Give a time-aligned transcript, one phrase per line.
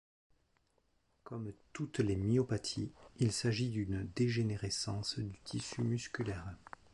[1.23, 6.55] Comme toutes les myopathies, il s'agit d'une dégénérescence du tissu musculaire.